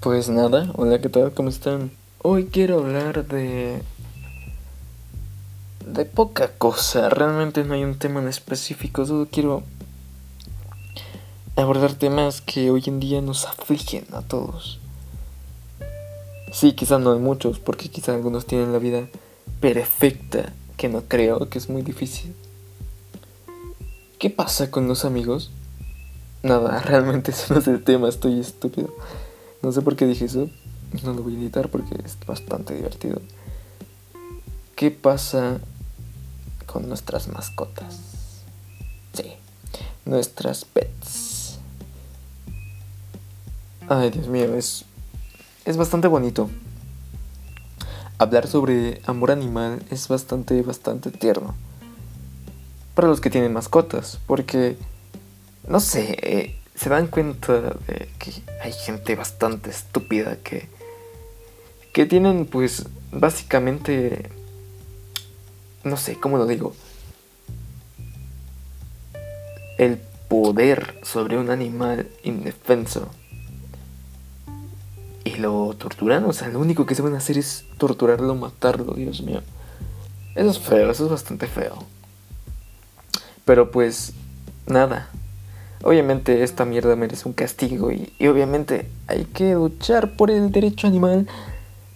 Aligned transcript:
Pues 0.00 0.28
nada, 0.28 0.70
hola, 0.76 1.00
¿qué 1.00 1.08
tal? 1.08 1.32
¿Cómo 1.32 1.48
están? 1.48 1.90
Hoy 2.22 2.46
quiero 2.52 2.78
hablar 2.78 3.26
de... 3.26 3.82
de 5.84 6.04
poca 6.04 6.52
cosa, 6.56 7.08
realmente 7.08 7.64
no 7.64 7.74
hay 7.74 7.82
un 7.82 7.98
tema 7.98 8.20
en 8.20 8.28
específico, 8.28 9.04
solo 9.04 9.26
quiero 9.28 9.64
abordar 11.56 11.94
temas 11.94 12.40
que 12.40 12.70
hoy 12.70 12.84
en 12.86 13.00
día 13.00 13.20
nos 13.22 13.44
afligen 13.46 14.06
a 14.12 14.22
todos. 14.22 14.78
Sí, 16.52 16.74
quizás 16.74 17.00
no 17.00 17.12
hay 17.12 17.18
muchos, 17.18 17.58
porque 17.58 17.88
quizás 17.88 18.10
algunos 18.10 18.46
tienen 18.46 18.72
la 18.72 18.78
vida 18.78 19.08
perfecta, 19.60 20.52
que 20.76 20.88
no 20.88 21.02
creo, 21.08 21.48
que 21.48 21.58
es 21.58 21.68
muy 21.68 21.82
difícil. 21.82 22.36
¿Qué 24.20 24.30
pasa 24.30 24.70
con 24.70 24.86
los 24.86 25.04
amigos? 25.04 25.50
Nada, 26.44 26.80
realmente 26.84 27.32
ese 27.32 27.52
no 27.52 27.58
es 27.58 27.66
el 27.66 27.82
tema, 27.82 28.08
estoy 28.08 28.38
estúpido. 28.38 28.94
No 29.62 29.72
sé 29.72 29.82
por 29.82 29.96
qué 29.96 30.06
dije 30.06 30.26
eso. 30.26 30.48
No 31.02 31.12
lo 31.12 31.22
voy 31.22 31.36
a 31.36 31.38
editar 31.38 31.68
porque 31.68 31.96
es 32.04 32.16
bastante 32.26 32.74
divertido. 32.74 33.20
¿Qué 34.74 34.90
pasa 34.90 35.58
con 36.66 36.88
nuestras 36.88 37.28
mascotas? 37.28 37.98
Sí, 39.12 39.32
nuestras 40.04 40.64
pets. 40.64 41.58
Ay, 43.88 44.10
Dios 44.10 44.28
mío, 44.28 44.54
es, 44.54 44.84
es 45.64 45.76
bastante 45.76 46.08
bonito. 46.08 46.48
Hablar 48.18 48.46
sobre 48.46 49.00
amor 49.06 49.30
animal 49.30 49.82
es 49.90 50.08
bastante, 50.08 50.60
bastante 50.62 51.10
tierno. 51.10 51.54
Para 52.94 53.08
los 53.08 53.20
que 53.20 53.30
tienen 53.30 53.52
mascotas, 53.52 54.18
porque, 54.26 54.76
no 55.66 55.80
sé, 55.80 56.16
eh, 56.22 56.57
se 56.78 56.88
dan 56.88 57.08
cuenta 57.08 57.60
de 57.60 58.08
que 58.18 58.32
hay 58.62 58.72
gente 58.72 59.16
bastante 59.16 59.70
estúpida 59.70 60.36
que 60.36 60.68
que 61.92 62.06
tienen 62.06 62.46
pues 62.46 62.86
básicamente 63.10 64.30
no 65.82 65.96
sé 65.96 66.18
cómo 66.20 66.38
lo 66.38 66.46
digo 66.46 66.74
el 69.78 69.98
poder 70.28 71.00
sobre 71.02 71.38
un 71.38 71.50
animal 71.50 72.08
indefenso 72.22 73.08
y 75.24 75.36
lo 75.36 75.74
torturan, 75.74 76.24
o 76.24 76.32
sea, 76.32 76.48
lo 76.48 76.58
único 76.58 76.86
que 76.86 76.94
se 76.94 77.02
van 77.02 77.14
a 77.14 77.18
hacer 77.18 77.36
es 77.36 77.66
torturarlo, 77.76 78.34
matarlo, 78.34 78.94
Dios 78.94 79.20
mío. 79.22 79.42
Eso 80.34 80.50
es 80.50 80.58
feo, 80.58 80.90
eso 80.90 81.04
es 81.04 81.10
bastante 81.10 81.46
feo. 81.46 81.84
Pero 83.44 83.70
pues 83.70 84.12
nada, 84.66 85.10
Obviamente 85.82 86.42
esta 86.42 86.64
mierda 86.64 86.96
merece 86.96 87.28
un 87.28 87.34
castigo 87.34 87.92
y, 87.92 88.12
obviamente 88.26 88.88
hay 89.06 89.24
que 89.26 89.54
luchar 89.54 90.16
por 90.16 90.30
el 90.30 90.50
derecho 90.50 90.88
animal 90.88 91.28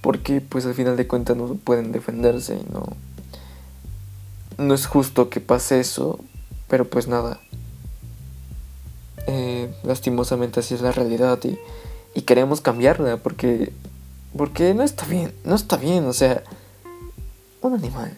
porque 0.00 0.40
pues 0.40 0.66
al 0.66 0.74
final 0.74 0.96
de 0.96 1.06
cuentas 1.06 1.36
no 1.36 1.54
pueden 1.54 1.92
defenderse 1.92 2.54
y 2.54 2.72
no 2.72 2.84
no 4.58 4.74
es 4.74 4.86
justo 4.86 5.30
que 5.30 5.40
pase 5.40 5.80
eso 5.80 6.20
pero 6.68 6.88
pues 6.88 7.08
nada. 7.08 7.40
Eh, 9.26 9.72
lastimosamente 9.84 10.60
así 10.60 10.74
es 10.74 10.80
la 10.80 10.90
realidad 10.90 11.38
y, 11.44 11.58
y 12.14 12.22
queremos 12.22 12.60
cambiarla 12.60 13.16
porque 13.18 13.72
porque 14.36 14.74
no 14.74 14.82
está 14.82 15.06
bien 15.06 15.32
no 15.44 15.56
está 15.56 15.76
bien 15.76 16.04
o 16.06 16.12
sea 16.12 16.44
un 17.62 17.74
animal. 17.74 18.16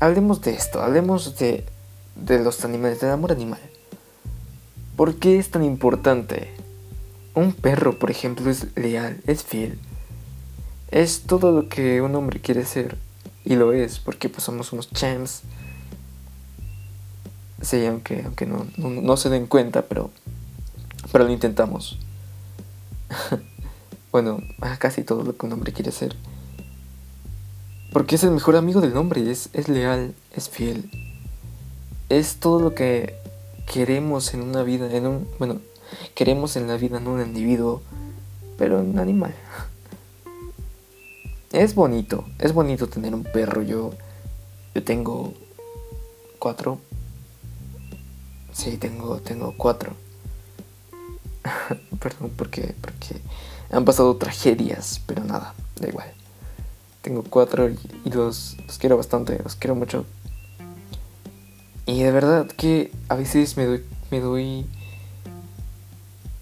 Hablemos 0.00 0.40
de 0.40 0.54
esto 0.54 0.82
hablemos 0.82 1.36
de 1.36 1.64
de 2.14 2.38
los 2.38 2.64
animales 2.64 3.00
del 3.00 3.10
amor 3.10 3.32
animal 3.32 3.60
¿Por 4.96 5.16
qué 5.16 5.38
es 5.38 5.50
tan 5.50 5.62
importante? 5.62 6.50
Un 7.34 7.52
perro, 7.52 7.98
por 7.98 8.10
ejemplo, 8.10 8.50
es 8.50 8.74
leal, 8.76 9.20
es 9.26 9.44
fiel. 9.44 9.78
Es 10.90 11.22
todo 11.22 11.52
lo 11.52 11.68
que 11.68 12.00
un 12.00 12.14
hombre 12.14 12.40
quiere 12.40 12.64
ser. 12.64 12.96
Y 13.44 13.56
lo 13.56 13.74
es, 13.74 13.98
porque 13.98 14.30
pues 14.30 14.44
somos 14.44 14.72
unos 14.72 14.90
champs. 14.90 15.42
Sí, 17.60 17.84
aunque, 17.84 18.22
aunque 18.24 18.46
no, 18.46 18.66
no, 18.78 19.16
se 19.18 19.28
den 19.28 19.46
cuenta, 19.46 19.82
pero, 19.82 20.10
pero 21.12 21.24
lo 21.24 21.30
intentamos. 21.30 21.98
bueno, 24.12 24.42
casi 24.78 25.02
todo 25.02 25.24
lo 25.24 25.36
que 25.36 25.44
un 25.44 25.52
hombre 25.52 25.74
quiere 25.74 25.92
ser. 25.92 26.16
Porque 27.92 28.14
es 28.14 28.24
el 28.24 28.30
mejor 28.30 28.56
amigo 28.56 28.80
del 28.80 28.96
hombre, 28.96 29.30
es, 29.30 29.50
es 29.52 29.68
leal, 29.68 30.14
es 30.34 30.48
fiel. 30.48 30.90
Es 32.08 32.36
todo 32.36 32.60
lo 32.60 32.74
que 32.74 33.25
queremos 33.66 34.32
en 34.32 34.42
una 34.42 34.62
vida, 34.62 34.90
en 34.92 35.06
un, 35.06 35.28
bueno, 35.38 35.60
queremos 36.14 36.56
en 36.56 36.68
la 36.68 36.76
vida 36.76 36.98
en 36.98 37.08
un 37.08 37.20
individuo, 37.20 37.82
pero 38.56 38.80
en 38.80 38.90
un 38.90 38.98
animal. 38.98 39.34
Es 41.52 41.74
bonito, 41.74 42.24
es 42.38 42.52
bonito 42.52 42.88
tener 42.88 43.14
un 43.14 43.24
perro. 43.24 43.62
Yo, 43.62 43.92
yo 44.74 44.84
tengo 44.84 45.32
cuatro. 46.38 46.78
Sí, 48.52 48.76
tengo, 48.76 49.18
tengo 49.20 49.54
cuatro. 49.56 49.92
Perdón, 52.00 52.32
porque, 52.36 52.74
porque 52.80 53.20
han 53.70 53.84
pasado 53.84 54.16
tragedias, 54.16 55.00
pero 55.06 55.24
nada, 55.24 55.54
da 55.80 55.88
igual. 55.88 56.12
Tengo 57.02 57.22
cuatro 57.22 57.68
y, 57.70 57.78
y 58.04 58.10
los, 58.10 58.56
los 58.66 58.78
quiero 58.78 58.96
bastante, 58.96 59.38
los 59.42 59.54
quiero 59.56 59.74
mucho. 59.74 60.04
Y 61.86 62.02
de 62.02 62.10
verdad 62.10 62.48
que 62.48 62.90
a 63.08 63.14
veces 63.14 63.56
me 63.56 63.64
doy, 63.64 63.84
me 64.10 64.18
doy, 64.18 64.66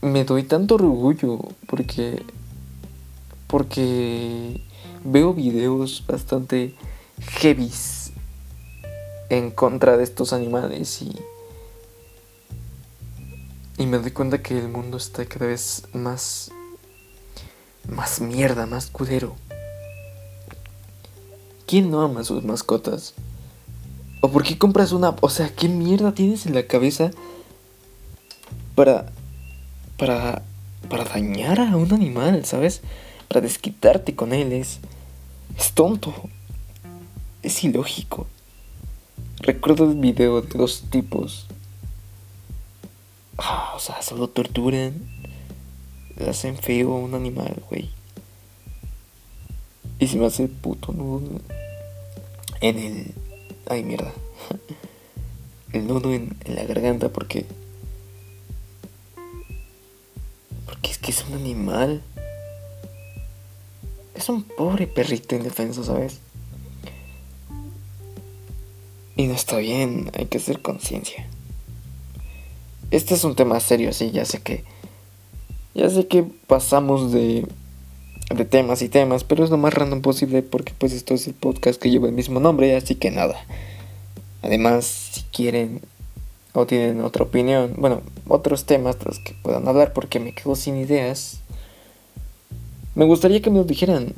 me 0.01 0.25
doy 0.25 0.43
tanto 0.43 0.77
orgullo 0.77 1.39
porque, 1.67 2.25
porque 3.47 4.63
veo 5.05 5.35
videos 5.35 6.03
bastante 6.07 6.75
heavies 7.21 8.13
en 9.29 9.51
contra 9.51 9.99
de 9.99 10.05
estos 10.05 10.33
animales 10.33 11.03
y, 11.03 11.15
y 13.77 13.87
me 13.87 13.99
doy 13.99 14.13
cuenta 14.13 14.43
que 14.43 14.59
el 14.59 14.71
mundo 14.71 14.97
está 14.97 15.27
cada 15.27 15.47
vez 15.47 15.83
más, 15.93 16.53
más 17.87 18.23
mierda, 18.23 18.65
más 18.65 18.87
culero. 18.87 19.37
¿Quién 21.67 21.91
no 21.91 22.01
ama 22.01 22.25
sus 22.25 22.45
mascotas? 22.45 23.13
¿O 24.25 24.31
por 24.31 24.43
qué 24.43 24.57
compras 24.57 24.93
una... 24.93 25.15
O 25.21 25.29
sea, 25.29 25.55
¿qué 25.55 25.69
mierda 25.69 26.15
tienes 26.15 26.47
en 26.47 26.55
la 26.55 26.67
cabeza 26.67 27.11
para... 28.75 29.13
para... 29.99 30.41
para 30.89 31.05
dañar 31.05 31.61
a 31.61 31.77
un 31.77 31.93
animal, 31.93 32.47
¿sabes? 32.47 32.81
Para 33.29 33.43
desquitarte 33.43 34.15
con 34.15 34.33
él. 34.33 34.55
Es... 34.55 34.79
es 35.59 35.73
tonto. 35.73 36.15
Es 37.43 37.63
ilógico. 37.65 38.27
Recuerdo 39.41 39.91
el 39.91 39.99
video 39.99 40.41
de 40.41 40.59
dos 40.59 40.85
tipos. 40.89 41.45
Ah, 43.37 43.75
o 43.77 43.79
sea, 43.79 44.01
solo 44.01 44.29
torturan. 44.29 45.03
Le 46.17 46.31
hacen 46.31 46.57
feo 46.57 46.95
a 46.95 46.99
un 46.99 47.13
animal, 47.15 47.63
güey. 47.69 47.91
Y 49.99 50.09
se 50.09 50.17
me 50.17 50.25
hace 50.25 50.49
puto 50.49 50.95
nudo 50.95 51.43
en 52.63 52.79
el 52.79 53.24
Ay, 53.67 53.83
mierda. 53.83 54.13
El 55.73 55.87
nudo 55.87 56.13
en, 56.13 56.37
la 56.45 56.65
garganta 56.65 57.09
porque... 57.09 57.47
Porque 60.67 60.91
es 60.91 60.99
que 60.99 61.11
es 61.11 61.25
un 61.27 61.35
animal. 61.35 62.03
Es 64.15 64.29
un 64.29 64.43
pobre 64.43 64.87
perrito 64.87 65.35
indefenso, 65.35 65.83
¿sabes? 65.83 66.21
Y 69.17 69.27
no 69.27 69.35
está 69.35 69.57
bien, 69.59 70.11
hay 70.15 70.27
que 70.27 70.39
hacer 70.39 70.61
conciencia. 70.61 71.27
Este 72.91 73.15
es 73.15 73.25
un 73.25 73.35
tema 73.35 73.59
serio, 73.61 73.93
sí, 73.93 74.11
ya 74.11 74.25
sé 74.25 74.41
que... 74.41 74.65
Ya 75.75 75.91
sé 75.91 76.07
que 76.07 76.23
pasamos 76.23 77.11
de 77.13 77.47
de 78.31 78.45
temas 78.45 78.83
y 78.83 78.89
temas, 78.89 79.25
pero 79.25 79.45
es 79.45 79.51
lo 79.51 79.59
más 79.59 79.75
random 79.75 80.01
posible 80.01 80.43
porque 80.43 80.73
pues 80.77 80.93
esto 80.93 81.15
es 81.15 81.27
el 81.27 81.35
podcast 81.35 81.81
que 81.81 81.91
lleva 81.91 82.09
el 82.09 82.15
mismo 82.15 82.41
nombre, 82.41 82.75
así 82.77 82.95
que 82.95 83.11
nada. 83.11 83.37
Además, 84.43 84.85
si 84.85 85.23
quieren 85.33 85.81
o 86.53 86.67
tienen 86.67 87.03
otra 87.03 87.25
opinión, 87.25 87.75
bueno, 87.77 88.03
otros 88.29 88.65
temas 88.65 88.99
de 88.99 89.07
los 89.07 89.19
que 89.19 89.35
puedan 89.43 89.67
hablar 89.69 89.93
porque 89.93 90.21
me 90.21 90.33
quedo 90.33 90.55
sin 90.57 90.77
ideas, 90.77 91.41
me 92.95 93.05
gustaría 93.05 93.43
que 93.43 93.51
me 93.51 93.59
lo 93.59 93.65
dijeran. 93.65 94.15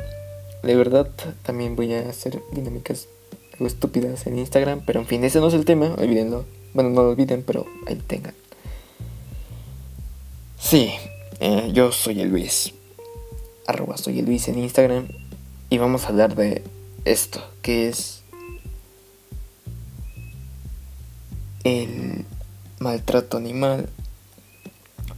De 0.63 0.75
verdad, 0.75 1.09
también 1.43 1.77
voy 1.77 1.95
a 1.95 2.09
hacer 2.09 2.43
dinámicas 2.53 3.09
estúpidas 3.61 4.27
en 4.27 4.39
Instagram, 4.39 4.83
pero 4.85 5.01
en 5.01 5.07
fin, 5.07 5.25
ese 5.25 5.41
no 5.41 5.49
es 5.49 5.55
el 5.55 5.65
tema, 5.65 5.95
olvídenlo. 5.97 6.45
Bueno, 6.75 6.91
no 6.91 7.03
lo 7.03 7.11
olviden, 7.11 7.43
pero 7.47 7.67
ahí 7.87 7.97
tengan. 8.07 8.35
Sí, 10.59 10.91
eh, 11.41 11.71
yo 11.73 11.93
soy 11.93 12.21
el 12.21 12.29
Luis 12.31 12.76
arroba 13.67 13.97
soy 13.97 14.23
Luis 14.23 14.49
en 14.49 14.59
Instagram 14.59 15.09
y 15.71 15.79
vamos 15.79 16.05
a 16.05 16.09
hablar 16.09 16.35
de 16.35 16.63
esto, 17.05 17.41
que 17.63 17.89
es 17.89 18.23
el 21.65 22.25
maltrato 22.79 23.37
animal 23.37 23.89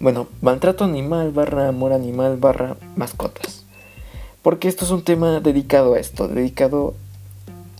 Bueno, 0.00 0.29
maltrato 0.41 0.85
animal 0.85 1.33
barra 1.33 1.69
amor 1.69 1.93
animal 1.93 2.37
barra 2.37 2.77
mascotas. 2.97 3.65
Porque 4.43 4.69
esto 4.69 4.85
es 4.85 4.91
un 4.93 5.03
tema 5.03 5.41
dedicado 5.41 5.95
a 5.95 5.99
esto, 5.99 6.29
dedicado 6.29 6.95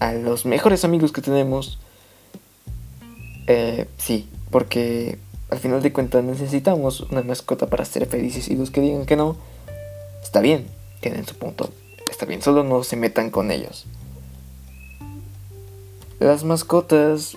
a 0.01 0.13
los 0.13 0.45
mejores 0.45 0.85
amigos 0.85 1.13
que 1.13 1.23
tenemos. 1.23 1.79
Eh, 3.47 3.87
sí, 3.97 4.29
porque 4.51 5.19
al 5.51 5.59
final 5.59 5.81
de 5.81 5.93
cuentas 5.93 6.25
necesitamos 6.25 7.03
una 7.03 7.23
mascota 7.23 7.69
para 7.69 7.85
ser 7.85 8.07
felices 8.07 8.49
y 8.49 8.57
los 8.57 8.71
que 8.71 8.81
digan 8.81 9.07
que 9.07 9.17
no, 9.17 9.37
está 10.29 10.43
bien, 10.43 10.67
tienen 11.01 11.27
su 11.27 11.35
punto, 11.37 11.73
está 12.11 12.27
bien, 12.27 12.43
solo 12.43 12.63
no 12.63 12.85
se 12.85 12.97
metan 12.97 13.31
con 13.31 13.51
ellos. 13.51 13.87
Las 16.21 16.45
mascotas, 16.45 17.35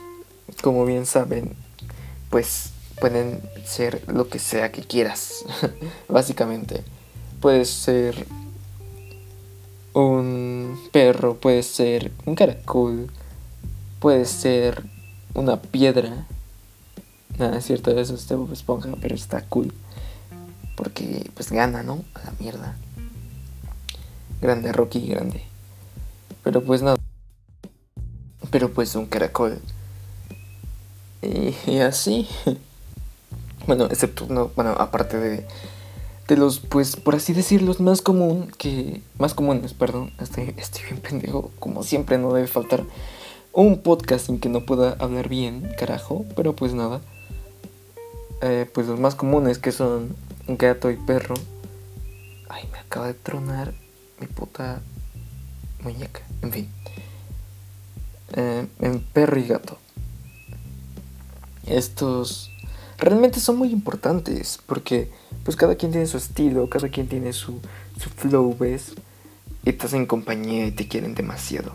como 0.62 0.84
bien 0.84 1.06
saben, 1.06 1.56
pues 2.30 2.72
pueden 3.00 3.42
ser 3.64 4.04
lo 4.12 4.28
que 4.28 4.40
sea 4.40 4.74
que 4.74 4.82
quieras, 4.82 5.46
básicamente. 6.10 6.84
Puede 7.40 7.64
ser 7.64 8.28
un 9.94 10.78
perro, 10.92 11.38
puede 11.38 11.64
ser 11.64 12.12
un 12.26 12.36
caracol, 12.36 13.10
puede 14.02 14.26
ser 14.26 14.84
una 15.34 15.62
piedra. 15.62 16.28
Nada, 17.38 17.58
es 17.58 17.64
cierto, 17.68 17.98
eso 17.98 18.16
es 18.16 18.28
de 18.28 18.36
Esponja, 18.52 18.90
pero 19.00 19.16
está 19.16 19.44
cool. 19.44 19.74
Porque 20.75 21.29
pues 21.33 21.51
gana, 21.51 21.83
¿no? 21.83 22.03
A 22.15 22.25
la 22.25 22.33
mierda. 22.39 22.77
Grande 24.41 24.71
Rocky, 24.71 25.07
grande. 25.07 25.44
Pero 26.44 26.63
pues 26.63 26.81
nada. 26.81 26.97
Pero 28.50 28.71
pues 28.71 28.95
un 28.95 29.06
caracol. 29.06 29.59
Y, 31.21 31.77
así. 31.79 32.27
Bueno, 33.68 33.85
excepto, 33.85 34.25
no, 34.27 34.50
bueno, 34.56 34.71
aparte 34.71 35.18
de, 35.18 35.45
de 36.27 36.35
los, 36.35 36.59
pues, 36.59 36.95
por 36.95 37.13
así 37.13 37.31
decirlo, 37.31 37.75
más 37.77 38.01
común 38.01 38.51
que, 38.57 39.03
más 39.19 39.35
comunes, 39.35 39.75
perdón, 39.75 40.12
estoy, 40.19 40.56
estoy 40.57 40.81
bien 40.85 40.97
pendejo, 40.97 41.51
como 41.59 41.83
siempre 41.83 42.18
no 42.18 42.33
debe 42.33 42.47
faltar 42.47 42.83
un 43.53 43.79
podcast 43.79 44.27
sin 44.27 44.39
que 44.39 44.50
no 44.50 44.65
pueda 44.65 44.95
hablar 45.00 45.29
bien, 45.29 45.73
carajo, 45.77 46.25
pero 46.35 46.56
pues 46.56 46.73
nada. 46.73 47.01
Eh, 48.41 48.68
pues 48.73 48.88
los 48.88 49.00
más 49.00 49.13
comunes 49.15 49.59
que 49.59 49.71
son 49.71 50.15
gato 50.48 50.92
y 50.92 50.98
perro. 50.98 51.36
Ay, 52.50 52.68
me 52.72 52.80
acaba 52.80 53.08
de 53.08 53.14
tronar 53.14 53.74
mi 54.20 54.28
puta 54.28 54.82
muñeca. 55.84 56.22
En 56.42 56.52
fin. 56.52 56.70
Eh, 58.34 58.68
en 58.80 59.00
perro 59.00 59.40
y 59.40 59.48
gato. 59.48 59.78
Estos 61.66 62.52
realmente 62.98 63.40
son 63.40 63.58
muy 63.58 63.72
importantes 63.72 64.60
porque 64.66 65.12
pues 65.44 65.58
cada 65.58 65.76
quien 65.76 65.92
tiene 65.92 66.08
su 66.08 66.18
estilo, 66.18 66.70
cada 66.70 66.90
quien 66.90 67.08
tiene 67.08 67.34
su, 67.34 67.60
su 68.00 68.10
flow, 68.10 68.56
¿ves? 68.58 68.94
Y 69.64 69.70
estás 69.70 69.94
en 69.94 70.06
compañía 70.06 70.68
y 70.68 70.72
te 70.72 70.88
quieren 70.88 71.16
demasiado. 71.16 71.74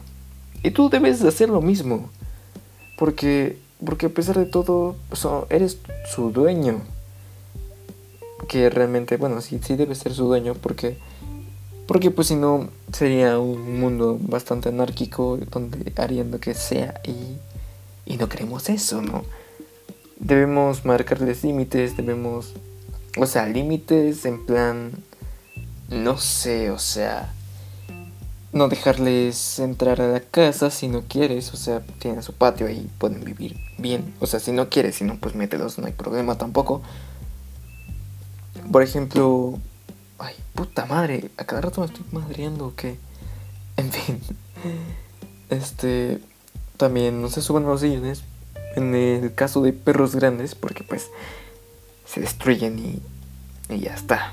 Y 0.62 0.70
tú 0.70 0.88
debes 0.88 1.20
de 1.20 1.28
hacer 1.28 1.48
lo 1.48 1.60
mismo. 1.60 2.10
Porque, 2.98 3.58
porque 3.84 4.06
a 4.06 4.08
pesar 4.08 4.38
de 4.38 4.46
todo, 4.46 4.96
eres 5.50 5.78
su 6.14 6.30
dueño. 6.32 6.80
Que 8.48 8.70
realmente, 8.70 9.16
bueno, 9.16 9.40
sí, 9.40 9.60
sí 9.62 9.76
debes 9.76 9.98
ser 9.98 10.14
su 10.14 10.24
dueño 10.26 10.54
porque... 10.54 10.98
Porque 11.86 12.10
pues 12.10 12.28
si 12.28 12.34
no 12.34 12.68
sería 12.92 13.38
un 13.38 13.78
mundo 13.78 14.18
bastante 14.20 14.70
anárquico 14.70 15.38
donde 15.50 15.92
harían 15.96 16.32
lo 16.32 16.40
que 16.40 16.52
sea 16.54 17.00
y, 17.04 18.12
y 18.12 18.16
no 18.16 18.28
queremos 18.28 18.68
eso, 18.68 19.02
¿no? 19.02 19.24
Debemos 20.18 20.84
marcarles 20.84 21.44
límites, 21.44 21.96
debemos... 21.96 22.54
O 23.16 23.26
sea, 23.26 23.46
límites 23.46 24.24
en 24.24 24.44
plan... 24.44 24.90
No 25.88 26.18
sé, 26.18 26.72
o 26.72 26.78
sea 26.78 27.32
no 28.56 28.68
dejarles 28.68 29.58
entrar 29.58 30.00
a 30.00 30.08
la 30.08 30.20
casa 30.20 30.70
si 30.70 30.88
no 30.88 31.02
quieres, 31.02 31.52
o 31.52 31.56
sea, 31.56 31.80
tienen 31.98 32.22
su 32.22 32.32
patio 32.32 32.66
ahí, 32.66 32.90
pueden 32.98 33.22
vivir 33.22 33.56
bien. 33.78 34.14
O 34.18 34.26
sea, 34.26 34.40
si 34.40 34.50
no 34.50 34.68
quieres, 34.70 34.96
si 34.96 35.04
no, 35.04 35.16
pues 35.16 35.34
mételos, 35.34 35.78
no 35.78 35.86
hay 35.86 35.92
problema 35.92 36.38
tampoco. 36.38 36.82
Por 38.70 38.82
ejemplo, 38.82 39.58
ay, 40.18 40.34
puta 40.54 40.86
madre, 40.86 41.30
a 41.36 41.44
cada 41.44 41.62
rato 41.62 41.80
me 41.80 41.86
estoy 41.86 42.04
madreando, 42.12 42.74
que 42.74 42.98
En 43.76 43.92
fin, 43.92 44.20
este, 45.50 46.18
también 46.78 47.20
no 47.20 47.28
se 47.28 47.42
suban 47.42 47.64
los 47.64 47.80
sillones 47.82 48.22
en 48.74 48.94
el 48.94 49.34
caso 49.34 49.60
de 49.62 49.74
perros 49.74 50.14
grandes, 50.14 50.54
porque 50.54 50.82
pues 50.82 51.10
se 52.06 52.20
destruyen 52.20 52.78
y, 52.78 53.02
y 53.74 53.80
ya 53.80 53.94
está. 53.94 54.32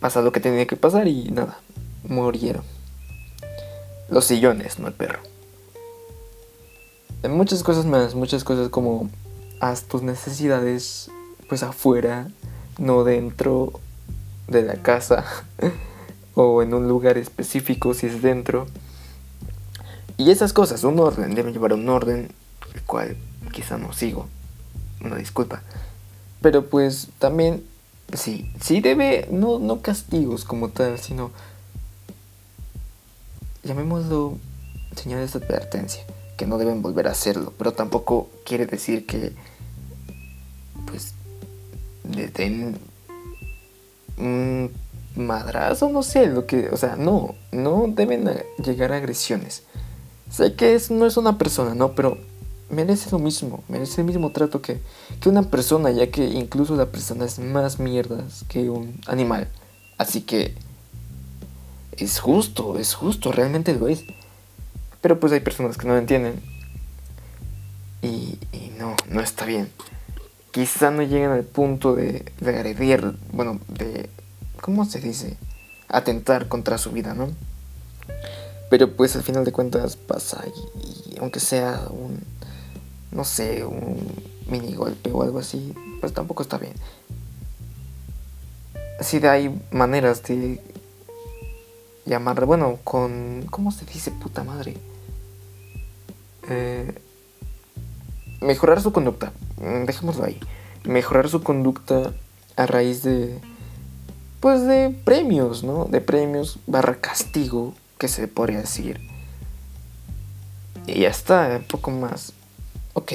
Pasa 0.00 0.20
lo 0.20 0.30
que 0.30 0.40
tenía 0.40 0.66
que 0.66 0.76
pasar 0.76 1.08
y 1.08 1.30
nada 1.30 1.58
murieron. 2.04 2.64
Los 4.10 4.26
sillones, 4.26 4.78
no 4.78 4.88
el 4.88 4.94
perro. 4.94 5.20
Muchas 7.28 7.62
cosas 7.62 7.86
más, 7.86 8.14
muchas 8.14 8.44
cosas 8.44 8.68
como 8.68 9.10
haz 9.58 9.84
tus 9.84 10.02
necesidades 10.02 11.10
pues 11.48 11.62
afuera, 11.62 12.28
no 12.78 13.04
dentro 13.04 13.72
de 14.48 14.62
la 14.62 14.74
casa 14.76 15.24
o 16.34 16.62
en 16.62 16.74
un 16.74 16.88
lugar 16.88 17.18
específico 17.18 17.94
si 17.94 18.06
es 18.06 18.22
dentro. 18.22 18.66
Y 20.18 20.30
esas 20.30 20.52
cosas, 20.52 20.82
un 20.84 20.98
orden, 20.98 21.34
deben 21.34 21.52
llevar 21.52 21.72
un 21.72 21.88
orden, 21.88 22.30
el 22.74 22.82
cual 22.82 23.16
quizá 23.52 23.76
no 23.76 23.92
sigo, 23.92 24.28
una 25.02 25.16
disculpa. 25.16 25.62
Pero 26.40 26.66
pues 26.66 27.08
también, 27.18 27.64
sí, 28.14 28.50
sí 28.60 28.80
debe, 28.80 29.28
no, 29.30 29.58
no 29.58 29.82
castigos 29.82 30.44
como 30.44 30.70
tal, 30.70 30.98
sino 30.98 31.30
llamémoslo 33.62 34.38
señales 34.94 35.32
de 35.32 35.44
advertencia, 35.44 36.02
que 36.36 36.46
no 36.46 36.56
deben 36.56 36.80
volver 36.80 37.08
a 37.08 37.12
hacerlo, 37.12 37.52
pero 37.58 37.72
tampoco 37.72 38.30
quiere 38.44 38.66
decir 38.66 39.06
que 39.06 39.32
le 42.14 42.28
den 42.28 42.78
un 44.18 44.70
madrazo, 45.16 45.88
no 45.88 46.02
sé, 46.02 46.26
lo 46.26 46.46
que, 46.46 46.68
o 46.68 46.76
sea, 46.76 46.96
no, 46.96 47.34
no 47.52 47.86
deben 47.88 48.28
llegar 48.64 48.92
agresiones. 48.92 49.64
Sé 50.30 50.54
que 50.54 50.74
es, 50.74 50.90
no 50.90 51.06
es 51.06 51.16
una 51.16 51.38
persona, 51.38 51.74
no, 51.74 51.94
pero 51.94 52.18
merece 52.70 53.10
lo 53.10 53.18
mismo, 53.18 53.62
merece 53.68 54.00
el 54.00 54.06
mismo 54.06 54.32
trato 54.32 54.60
que, 54.60 54.80
que 55.20 55.28
una 55.28 55.44
persona, 55.44 55.90
ya 55.90 56.10
que 56.10 56.24
incluso 56.24 56.76
la 56.76 56.86
persona 56.86 57.24
es 57.24 57.38
más 57.38 57.78
mierdas 57.78 58.44
que 58.48 58.68
un 58.68 59.00
animal. 59.06 59.48
Así 59.98 60.22
que 60.22 60.54
es 61.96 62.18
justo, 62.18 62.78
es 62.78 62.94
justo, 62.94 63.32
realmente 63.32 63.74
lo 63.74 63.88
es. 63.88 64.04
Pero 65.00 65.18
pues 65.20 65.32
hay 65.32 65.40
personas 65.40 65.76
que 65.76 65.86
no 65.86 65.94
lo 65.94 65.98
entienden. 65.98 66.40
Y, 68.02 68.38
no, 68.78 68.94
no 69.08 69.20
está 69.20 69.46
bien. 69.46 69.70
Quizá 70.56 70.90
no 70.90 71.02
lleguen 71.02 71.32
al 71.32 71.44
punto 71.44 71.94
de, 71.94 72.32
de 72.40 72.48
agredir, 72.48 73.14
bueno, 73.30 73.60
de, 73.68 74.08
¿cómo 74.62 74.86
se 74.86 75.00
dice? 75.00 75.36
Atentar 75.86 76.48
contra 76.48 76.78
su 76.78 76.92
vida, 76.92 77.12
¿no? 77.12 77.28
Pero 78.70 78.90
pues 78.96 79.14
al 79.16 79.22
final 79.22 79.44
de 79.44 79.52
cuentas 79.52 79.96
pasa 79.96 80.42
y, 80.46 81.18
aunque 81.18 81.40
sea 81.40 81.82
un, 81.90 82.22
no 83.12 83.24
sé, 83.24 83.66
un 83.66 83.98
mini 84.48 84.74
golpe 84.74 85.12
o 85.12 85.22
algo 85.22 85.40
así, 85.40 85.74
pues 86.00 86.14
tampoco 86.14 86.42
está 86.42 86.56
bien. 86.56 86.72
Sí 89.02 89.18
hay 89.26 89.60
maneras 89.72 90.22
de 90.22 90.58
llamarle, 92.06 92.46
bueno, 92.46 92.78
con, 92.82 93.44
¿cómo 93.50 93.72
se 93.72 93.84
dice 93.84 94.10
puta 94.10 94.42
madre? 94.42 94.78
Eh, 96.48 96.94
mejorar 98.40 98.80
su 98.80 98.92
conducta, 98.92 99.32
mm, 99.60 99.84
dejémoslo 99.84 100.24
ahí, 100.24 100.38
mejorar 100.84 101.28
su 101.28 101.42
conducta 101.42 102.12
a 102.56 102.66
raíz 102.66 103.02
de, 103.02 103.38
pues 104.40 104.62
de 104.66 104.90
premios, 105.04 105.64
¿no? 105.64 105.84
De 105.86 106.00
premios 106.00 106.58
barra 106.66 106.96
castigo, 106.96 107.74
que 107.98 108.08
se 108.08 108.28
podría 108.28 108.60
decir. 108.60 109.00
Y 110.86 111.00
ya 111.00 111.08
está, 111.08 111.56
un 111.56 111.64
poco 111.64 111.90
más. 111.90 112.32
Ok, 112.92 113.12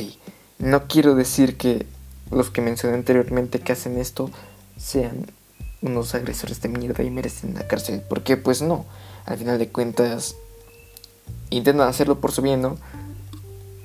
no 0.60 0.88
quiero 0.88 1.16
decir 1.16 1.58
que 1.58 1.86
los 2.30 2.50
que 2.50 2.62
mencioné 2.62 2.96
anteriormente 2.96 3.60
que 3.60 3.72
hacen 3.72 3.98
esto 3.98 4.30
sean 4.78 5.28
unos 5.82 6.14
agresores 6.16 6.62
de 6.62 6.70
mierda 6.70 7.04
y 7.04 7.10
merecen 7.10 7.54
la 7.54 7.68
cárcel. 7.68 8.04
Porque 8.08 8.38
pues 8.38 8.62
no, 8.62 8.86
al 9.26 9.38
final 9.38 9.58
de 9.60 9.70
cuentas 9.70 10.36
intentan 11.50 11.88
hacerlo 11.88 12.20
por 12.20 12.32
su 12.32 12.42
bien, 12.42 12.62
¿no? 12.62 12.78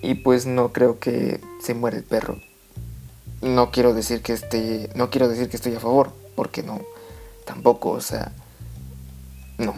Y 0.02 0.14
pues 0.14 0.46
no 0.46 0.72
creo 0.72 0.98
que 0.98 1.40
se 1.60 1.74
muera 1.74 1.96
el 1.96 2.04
perro. 2.04 2.40
No 3.42 3.70
quiero 3.70 3.94
decir 3.94 4.22
que 4.22 4.32
esté, 4.32 4.90
no 4.94 5.10
quiero 5.10 5.28
decir 5.28 5.48
que 5.48 5.56
estoy 5.56 5.74
a 5.74 5.80
favor, 5.80 6.12
porque 6.34 6.62
no, 6.62 6.80
tampoco, 7.44 7.90
o 7.90 8.00
sea, 8.00 8.32
no. 9.58 9.74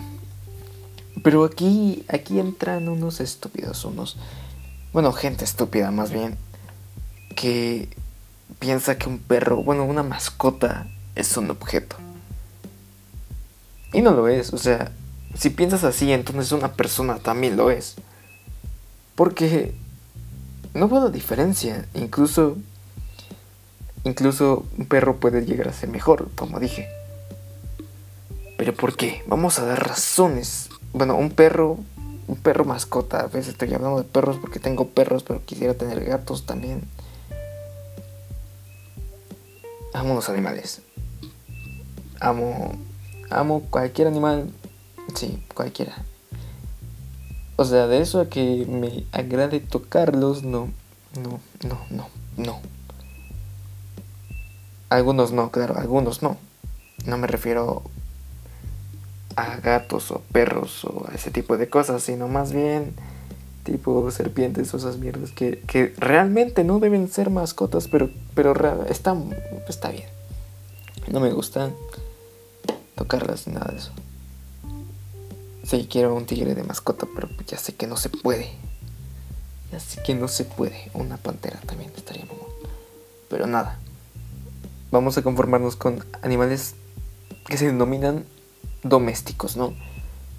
Pero 1.22 1.44
aquí, 1.44 2.04
aquí 2.08 2.38
entran 2.38 2.88
unos 2.88 3.20
estúpidos, 3.20 3.84
unos, 3.84 4.16
bueno, 4.92 5.12
gente 5.12 5.44
estúpida 5.44 5.90
más 5.90 6.10
bien, 6.10 6.36
que 7.34 7.88
piensa 8.58 8.98
que 8.98 9.08
un 9.08 9.18
perro, 9.18 9.62
bueno, 9.62 9.84
una 9.84 10.02
mascota 10.02 10.86
es 11.14 11.36
un 11.36 11.50
objeto. 11.50 11.96
Y 13.92 14.02
no 14.02 14.12
lo 14.12 14.28
es, 14.28 14.52
o 14.52 14.58
sea, 14.58 14.92
si 15.34 15.50
piensas 15.50 15.84
así, 15.84 16.12
entonces 16.12 16.52
una 16.52 16.72
persona 16.72 17.18
también 17.18 17.56
lo 17.56 17.70
es. 17.70 17.96
Porque 19.14 19.74
no 20.74 20.88
veo 20.88 21.04
la 21.04 21.10
diferencia, 21.10 21.86
incluso 21.94 22.56
incluso 24.04 24.64
un 24.78 24.86
perro 24.86 25.16
puede 25.16 25.44
llegar 25.44 25.68
a 25.68 25.72
ser 25.72 25.88
mejor, 25.88 26.30
como 26.34 26.60
dije. 26.60 26.88
Pero 28.56 28.74
¿por 28.74 28.96
qué? 28.96 29.22
Vamos 29.26 29.58
a 29.58 29.64
dar 29.64 29.86
razones. 29.86 30.70
Bueno, 30.92 31.16
un 31.16 31.30
perro, 31.30 31.78
un 32.26 32.36
perro 32.36 32.64
mascota, 32.64 33.20
a 33.20 33.26
veces 33.26 33.48
estoy 33.48 33.74
hablando 33.74 33.98
de 33.98 34.04
perros 34.04 34.38
porque 34.38 34.58
tengo 34.58 34.88
perros, 34.88 35.22
pero 35.22 35.44
quisiera 35.44 35.74
tener 35.74 36.04
gatos 36.04 36.46
también. 36.46 36.82
Amo 39.92 40.14
los 40.14 40.28
animales. 40.28 40.82
Amo 42.20 42.72
amo 43.30 43.62
cualquier 43.70 44.08
animal. 44.08 44.50
Sí, 45.14 45.42
cualquiera. 45.54 46.04
O 47.60 47.64
sea, 47.64 47.88
de 47.88 48.00
eso 48.00 48.20
a 48.20 48.28
que 48.28 48.66
me 48.68 49.04
agrade 49.10 49.58
tocarlos, 49.58 50.44
no, 50.44 50.68
no, 51.20 51.40
no, 51.68 51.80
no, 51.90 52.08
no. 52.36 52.60
Algunos 54.90 55.32
no, 55.32 55.50
claro, 55.50 55.76
algunos 55.76 56.22
no. 56.22 56.36
No 57.04 57.18
me 57.18 57.26
refiero 57.26 57.82
a 59.34 59.56
gatos 59.56 60.12
o 60.12 60.20
perros 60.30 60.84
o 60.84 61.04
a 61.10 61.16
ese 61.16 61.32
tipo 61.32 61.56
de 61.56 61.68
cosas, 61.68 62.04
sino 62.04 62.28
más 62.28 62.52
bien 62.52 62.94
tipo 63.64 64.08
serpientes 64.12 64.72
o 64.72 64.76
esas 64.76 64.98
mierdas 64.98 65.32
que, 65.32 65.58
que 65.66 65.92
realmente 65.98 66.62
no 66.62 66.78
deben 66.78 67.08
ser 67.08 67.28
mascotas, 67.28 67.88
pero, 67.88 68.08
pero 68.36 68.54
está, 68.88 69.16
está 69.68 69.90
bien. 69.90 70.08
No 71.10 71.18
me 71.18 71.32
gustan 71.32 71.74
tocarlas 72.94 73.48
ni 73.48 73.54
nada 73.54 73.72
de 73.72 73.78
eso. 73.78 73.90
Sí, 75.68 75.86
quiero 75.90 76.14
un 76.14 76.24
tigre 76.24 76.54
de 76.54 76.62
mascota, 76.62 77.06
pero 77.14 77.28
ya 77.46 77.58
sé 77.58 77.74
que 77.74 77.86
no 77.86 77.98
se 77.98 78.08
puede. 78.08 78.48
Ya 79.70 79.78
sé 79.78 80.02
que 80.02 80.14
no 80.14 80.26
se 80.26 80.46
puede. 80.46 80.90
Una 80.94 81.18
pantera 81.18 81.60
también 81.66 81.92
estaría 81.94 82.24
muy 82.24 82.36
Pero 83.28 83.46
nada. 83.46 83.78
Vamos 84.90 85.18
a 85.18 85.22
conformarnos 85.22 85.76
con 85.76 86.02
animales 86.22 86.74
que 87.46 87.58
se 87.58 87.66
denominan 87.66 88.24
domésticos, 88.82 89.58
¿no? 89.58 89.74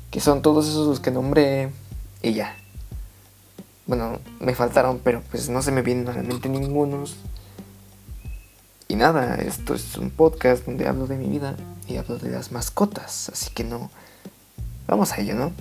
Que 0.10 0.20
son 0.20 0.42
todos 0.42 0.68
esos 0.68 0.88
los 0.88 1.00
que 1.00 1.12
nombré 1.12 1.70
y 2.24 2.34
ya. 2.34 2.56
Bueno, 3.86 4.20
me 4.40 4.56
faltaron, 4.56 4.98
pero 4.98 5.22
pues 5.30 5.48
no 5.48 5.62
se 5.62 5.72
me 5.72 5.84
vienen 5.84 6.10
a 6.10 6.16
la 6.16 6.24
mente 6.24 6.50
ningunos. 6.50 7.18
Y 8.88 8.96
nada, 8.96 9.36
esto 9.36 9.76
es 9.76 9.96
un 9.96 10.10
podcast 10.10 10.66
donde 10.66 10.88
hablo 10.88 11.06
de 11.06 11.18
mi 11.18 11.28
vida 11.28 11.56
y 11.88 11.98
hablo 11.98 12.18
de 12.18 12.32
las 12.32 12.52
mascotas, 12.52 13.30
así 13.30 13.52
que 13.52 13.64
no. 13.64 13.92
Vamos 14.89 15.12
a 15.12 15.22
ello, 15.22 15.36
¿no? 15.36 15.51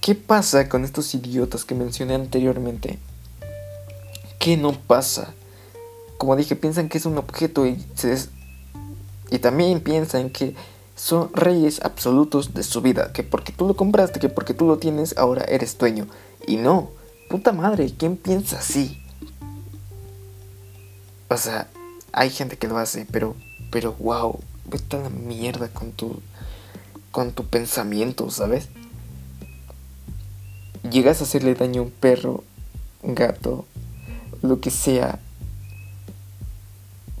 ¿Qué 0.00 0.14
pasa 0.14 0.70
con 0.70 0.84
estos 0.84 1.14
idiotas 1.14 1.66
que 1.66 1.74
mencioné 1.74 2.14
anteriormente? 2.14 2.98
¿Qué 4.38 4.56
no 4.56 4.72
pasa? 4.72 5.34
Como 6.16 6.34
dije, 6.34 6.56
piensan 6.56 6.88
que 6.88 6.96
es 6.96 7.04
un 7.04 7.18
objeto 7.18 7.66
y, 7.66 7.84
y 9.30 9.38
también 9.38 9.80
piensan 9.80 10.30
que 10.30 10.54
son 10.96 11.30
reyes 11.34 11.82
absolutos 11.84 12.54
de 12.54 12.62
su 12.62 12.80
vida, 12.80 13.12
que 13.12 13.22
porque 13.22 13.52
tú 13.52 13.68
lo 13.68 13.76
compraste, 13.76 14.18
que 14.18 14.30
porque 14.30 14.54
tú 14.54 14.66
lo 14.66 14.78
tienes, 14.78 15.18
ahora 15.18 15.44
eres 15.44 15.76
dueño. 15.76 16.06
Y 16.46 16.56
no, 16.56 16.90
puta 17.28 17.52
madre, 17.52 17.92
¿quién 17.98 18.16
piensa 18.16 18.60
así? 18.60 18.98
O 21.28 21.36
sea, 21.36 21.68
hay 22.12 22.30
gente 22.30 22.56
que 22.56 22.66
lo 22.66 22.78
hace, 22.78 23.06
pero, 23.12 23.36
pero 23.70 23.92
wow, 23.98 24.40
vete 24.64 24.96
a 24.96 25.00
la 25.00 25.10
mierda 25.10 25.68
con 25.68 25.92
tu, 25.92 26.22
con 27.12 27.30
tu 27.30 27.46
pensamiento, 27.46 28.28
¿sabes? 28.30 28.68
Llegas 30.90 31.20
a 31.20 31.24
hacerle 31.24 31.54
daño 31.54 31.82
a 31.82 31.84
un 31.84 31.90
perro, 31.92 32.42
un 33.02 33.14
gato, 33.14 33.66
lo 34.42 34.60
que 34.60 34.70
sea, 34.70 35.20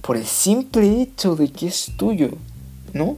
por 0.00 0.16
el 0.16 0.26
simple 0.26 1.00
hecho 1.00 1.36
de 1.36 1.52
que 1.52 1.68
es 1.68 1.92
tuyo, 1.96 2.30
¿no? 2.92 3.16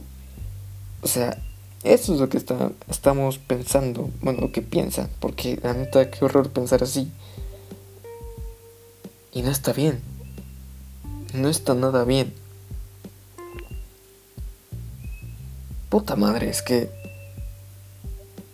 O 1.01 1.07
sea, 1.07 1.41
eso 1.83 2.13
es 2.13 2.19
lo 2.19 2.29
que 2.29 2.37
está, 2.37 2.71
estamos 2.87 3.39
pensando, 3.39 4.11
bueno, 4.21 4.41
lo 4.41 4.51
que 4.51 4.61
piensan, 4.61 5.09
porque 5.19 5.59
la 5.63 5.73
neta, 5.73 6.11
qué 6.11 6.23
horror 6.23 6.51
pensar 6.51 6.83
así. 6.83 7.11
Y 9.33 9.41
no 9.41 9.49
está 9.49 9.73
bien 9.73 9.99
no 11.35 11.49
está 11.49 11.73
nada 11.73 12.03
bien. 12.03 12.33
Puta 15.95 16.17
madre, 16.17 16.49
es 16.49 16.61
que... 16.61 16.91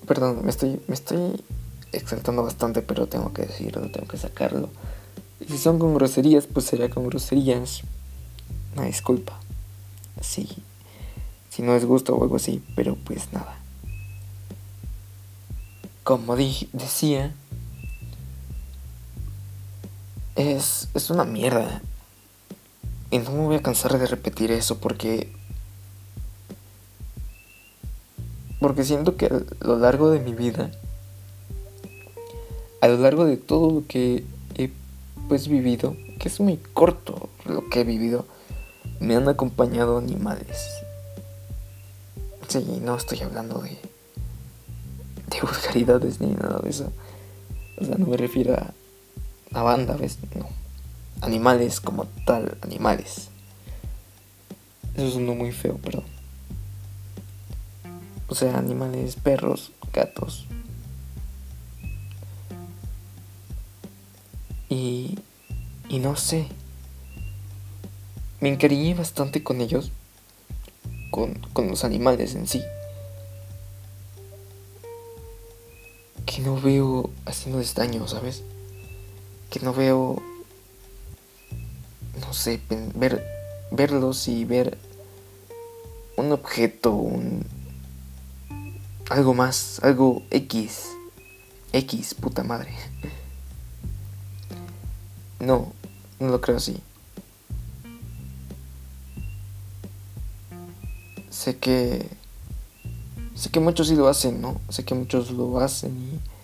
Perdón, 0.05 0.41
me 0.43 0.51
estoy, 0.51 0.79
me 0.87 0.93
estoy 0.93 1.43
exaltando 1.91 2.43
bastante, 2.43 2.83
pero 2.83 3.07
tengo 3.07 3.33
que 3.33 3.41
decirlo, 3.41 3.89
tengo 3.89 4.07
que 4.07 4.19
sacarlo. 4.19 4.69
Si 5.47 5.57
son 5.57 5.79
con 5.79 5.95
groserías, 5.95 6.45
pues 6.45 6.67
será 6.67 6.87
con 6.91 7.07
groserías. 7.07 7.81
Una 8.75 8.85
disculpa. 8.85 9.39
Sí. 10.21 10.49
Si 11.49 11.63
no 11.63 11.73
es 11.75 11.83
gusto 11.83 12.15
o 12.15 12.21
algo 12.21 12.35
así, 12.35 12.63
pero 12.75 12.95
pues 12.95 13.33
nada. 13.33 13.57
Como 16.03 16.35
dije, 16.35 16.67
decía, 16.73 17.33
es, 20.35 20.89
es 20.93 21.09
una 21.09 21.23
mierda 21.23 21.81
y 23.09 23.17
no 23.17 23.31
me 23.31 23.45
voy 23.45 23.55
a 23.55 23.63
cansar 23.63 23.97
de 23.97 24.05
repetir 24.05 24.51
eso 24.51 24.77
porque... 24.77 25.40
Porque 28.61 28.85
siento 28.85 29.17
que 29.17 29.25
a 29.25 29.65
lo 29.65 29.77
largo 29.77 30.09
de 30.09 30.19
mi 30.21 30.33
vida, 30.33 30.71
a 32.79 32.87
lo 32.87 32.97
largo 32.97 33.25
de 33.25 33.35
todo 33.35 33.71
lo 33.71 33.87
que 33.87 34.23
he 34.55 34.71
pues 35.27 35.49
vivido, 35.49 35.97
que 36.19 36.29
es 36.29 36.39
muy 36.39 36.57
corto 36.57 37.29
lo 37.45 37.67
que 37.67 37.81
he 37.81 37.83
vivido, 37.83 38.25
me 39.01 39.17
han 39.17 39.27
acompañado 39.27 39.97
animales. 39.97 40.57
Sí, 42.47 42.79
no 42.81 42.95
estoy 42.95 43.19
hablando 43.21 43.59
de, 43.59 43.71
de 43.71 45.41
vulgaridades 45.41 46.21
ni 46.21 46.27
nada 46.27 46.59
de 46.63 46.69
eso. 46.69 46.93
O 47.77 47.85
sea, 47.85 47.95
no 47.97 48.05
me 48.05 48.15
refiero 48.15 48.53
a, 48.53 48.73
a 49.53 49.63
banda, 49.63 49.97
¿ves? 49.97 50.19
No 50.35 50.61
animales 51.21 51.79
como 51.79 52.05
tal, 52.25 52.57
animales. 52.61 53.29
Eso 54.95 55.07
es 55.07 55.15
uno 55.15 55.35
muy 55.35 55.51
feo, 55.51 55.77
perdón. 55.77 56.03
O 58.31 58.35
sea, 58.35 58.57
animales, 58.57 59.17
perros, 59.17 59.73
gatos. 59.91 60.45
Y, 64.69 65.19
y 65.89 65.99
no 65.99 66.15
sé. 66.15 66.47
Me 68.39 68.47
encariñé 68.47 68.93
bastante 68.93 69.43
con 69.43 69.59
ellos. 69.59 69.91
Con, 71.11 71.33
con 71.51 71.67
los 71.67 71.83
animales 71.83 72.33
en 72.35 72.47
sí. 72.47 72.63
Que 76.25 76.39
no 76.39 76.55
veo 76.55 77.09
haciéndoles 77.25 77.75
daño, 77.75 78.07
¿sabes? 78.07 78.43
Que 79.49 79.59
no 79.59 79.73
veo 79.73 80.23
no 82.25 82.33
sé, 82.33 82.61
ver, 82.95 83.27
verlos 83.71 84.29
y 84.29 84.45
ver 84.45 84.77
un 86.15 86.31
objeto, 86.31 86.93
un 86.93 87.45
algo 89.11 89.33
más, 89.33 89.79
algo 89.83 90.23
X, 90.31 90.83
X, 91.73 92.15
puta 92.15 92.43
madre. 92.43 92.73
No, 95.39 95.73
no 96.19 96.27
lo 96.27 96.39
creo 96.39 96.57
así. 96.57 96.77
Sé 101.29 101.57
que 101.57 102.07
sé 103.35 103.49
que 103.49 103.59
muchos 103.59 103.87
sí 103.87 103.95
lo 103.95 104.07
hacen, 104.07 104.41
¿no? 104.41 104.61
Sé 104.69 104.85
que 104.85 104.93
muchos 104.93 105.31
lo 105.31 105.59
hacen 105.59 105.91
y 105.97 106.41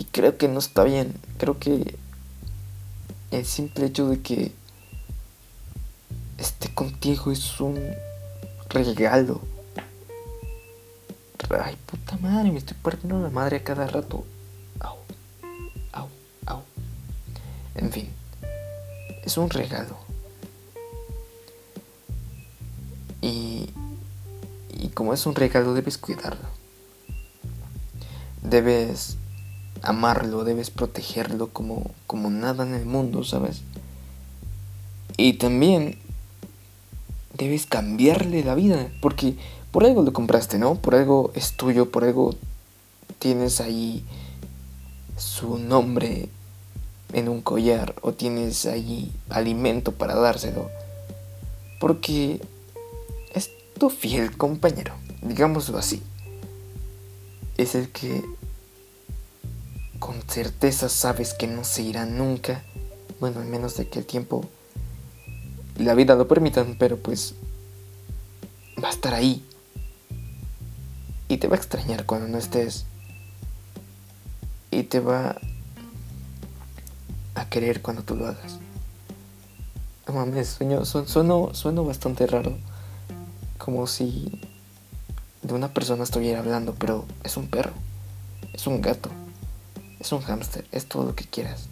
y 0.00 0.04
creo 0.04 0.38
que 0.38 0.48
no 0.48 0.58
está 0.58 0.82
bien. 0.82 1.14
Creo 1.36 1.58
que 1.58 1.94
el 3.30 3.44
simple 3.44 3.84
hecho 3.84 4.08
de 4.08 4.22
que 4.22 4.52
esté 6.38 6.72
contigo 6.72 7.30
es 7.30 7.60
un 7.60 7.78
regalo. 8.70 9.42
Ay, 11.58 11.76
puta 11.86 12.16
madre, 12.18 12.52
me 12.52 12.58
estoy 12.58 12.76
partiendo 12.80 13.20
la 13.20 13.30
madre 13.30 13.56
a 13.56 13.64
cada 13.64 13.86
rato. 13.86 14.24
Au, 14.78 14.98
au, 15.92 16.08
au. 16.46 16.62
En 17.74 17.90
fin, 17.90 18.08
es 19.24 19.36
un 19.36 19.50
regalo. 19.50 19.96
Y, 23.20 23.70
y 24.78 24.88
como 24.88 25.12
es 25.12 25.26
un 25.26 25.34
regalo, 25.34 25.74
debes 25.74 25.98
cuidarlo. 25.98 26.48
Debes 28.42 29.16
amarlo, 29.82 30.44
debes 30.44 30.70
protegerlo 30.70 31.48
como, 31.48 31.90
como 32.06 32.30
nada 32.30 32.64
en 32.64 32.74
el 32.74 32.86
mundo, 32.86 33.24
¿sabes? 33.24 33.62
Y 35.16 35.34
también 35.34 35.98
debes 37.36 37.66
cambiarle 37.66 38.44
la 38.44 38.54
vida, 38.54 38.88
porque 39.00 39.36
por 39.72 39.84
algo 39.84 40.02
lo 40.02 40.12
compraste, 40.12 40.58
¿no? 40.58 40.74
Por 40.74 40.94
algo 40.94 41.30
es 41.34 41.52
tuyo, 41.52 41.90
por 41.90 42.04
algo 42.04 42.34
tienes 43.18 43.60
ahí 43.60 44.04
su 45.16 45.58
nombre 45.58 46.28
en 47.12 47.28
un 47.28 47.42
collar 47.42 47.94
o 48.02 48.12
tienes 48.12 48.66
ahí 48.66 49.12
alimento 49.28 49.92
para 49.92 50.14
dárselo. 50.14 50.70
Porque 51.78 52.40
es 53.32 53.50
tu 53.78 53.90
fiel 53.90 54.36
compañero, 54.36 54.94
digámoslo 55.22 55.78
así. 55.78 56.02
Es 57.56 57.74
el 57.74 57.90
que 57.90 58.24
con 59.98 60.22
certeza 60.28 60.88
sabes 60.88 61.34
que 61.34 61.46
no 61.46 61.64
se 61.64 61.82
irá 61.82 62.06
nunca. 62.06 62.62
Bueno, 63.20 63.40
al 63.40 63.46
menos 63.46 63.76
de 63.76 63.88
que 63.88 63.98
el 63.98 64.06
tiempo 64.06 64.46
y 65.78 65.84
la 65.84 65.94
vida 65.94 66.14
lo 66.14 66.26
permitan, 66.26 66.76
pero 66.78 66.96
pues 66.96 67.34
va 68.82 68.88
a 68.88 68.92
estar 68.92 69.14
ahí. 69.14 69.44
Y 71.30 71.36
te 71.36 71.46
va 71.46 71.54
a 71.54 71.58
extrañar 71.58 72.06
cuando 72.06 72.26
no 72.26 72.38
estés. 72.38 72.86
Y 74.72 74.82
te 74.82 74.98
va 74.98 75.36
a 77.36 77.48
querer 77.48 77.82
cuando 77.82 78.02
tú 78.02 78.16
lo 78.16 78.26
hagas. 78.26 78.58
No 80.08 80.14
mames, 80.14 80.48
sueño, 80.48 80.84
sueno, 80.84 81.54
sueno 81.54 81.84
bastante 81.84 82.26
raro. 82.26 82.58
Como 83.58 83.86
si 83.86 84.40
de 85.42 85.54
una 85.54 85.72
persona 85.72 86.02
estuviera 86.02 86.40
hablando, 86.40 86.74
pero 86.74 87.06
es 87.22 87.36
un 87.36 87.46
perro, 87.46 87.74
es 88.52 88.66
un 88.66 88.82
gato, 88.82 89.08
es 90.00 90.10
un 90.10 90.22
hámster, 90.22 90.66
es 90.72 90.86
todo 90.86 91.04
lo 91.04 91.14
que 91.14 91.26
quieras 91.26 91.68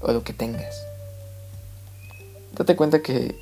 o 0.00 0.10
lo 0.10 0.24
que 0.24 0.32
tengas. 0.32 0.74
Date 2.56 2.74
cuenta 2.74 3.02
que 3.02 3.40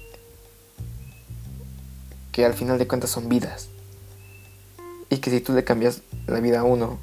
que 2.32 2.44
al 2.44 2.52
final 2.52 2.78
de 2.78 2.86
cuentas 2.86 3.10
son 3.10 3.30
vidas. 3.30 3.68
Y 5.12 5.18
que 5.18 5.30
si 5.30 5.42
tú 5.42 5.52
le 5.52 5.62
cambias 5.62 6.00
la 6.26 6.40
vida 6.40 6.60
a 6.60 6.64
uno, 6.64 6.98